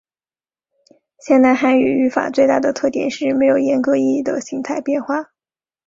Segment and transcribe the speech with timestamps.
[1.19, 5.31] 现代汉语语法最大的特点是没有严格意义的形态变化。